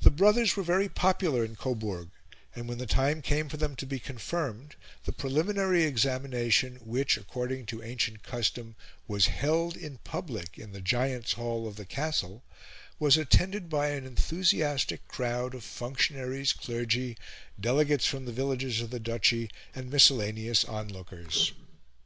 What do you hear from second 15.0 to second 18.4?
crowd of functionaries, clergy, delegates from the